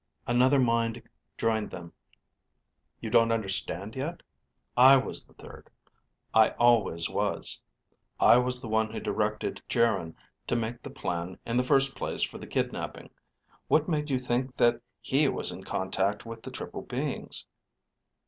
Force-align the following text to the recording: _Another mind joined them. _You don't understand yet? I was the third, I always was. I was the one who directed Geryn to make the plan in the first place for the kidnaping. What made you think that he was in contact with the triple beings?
_Another 0.25 0.57
mind 0.59 1.03
joined 1.37 1.69
them. 1.69 1.93
_You 3.03 3.11
don't 3.11 3.31
understand 3.31 3.95
yet? 3.95 4.23
I 4.75 4.97
was 4.97 5.23
the 5.23 5.35
third, 5.35 5.69
I 6.33 6.55
always 6.57 7.07
was. 7.07 7.61
I 8.19 8.39
was 8.39 8.61
the 8.61 8.67
one 8.67 8.91
who 8.91 8.99
directed 8.99 9.61
Geryn 9.69 10.15
to 10.47 10.55
make 10.55 10.81
the 10.81 10.89
plan 10.89 11.37
in 11.45 11.55
the 11.55 11.63
first 11.63 11.95
place 11.95 12.23
for 12.23 12.39
the 12.39 12.47
kidnaping. 12.47 13.11
What 13.67 13.87
made 13.87 14.09
you 14.09 14.17
think 14.17 14.55
that 14.55 14.81
he 15.01 15.27
was 15.29 15.51
in 15.51 15.65
contact 15.65 16.25
with 16.25 16.41
the 16.41 16.49
triple 16.49 16.81
beings? 16.81 17.45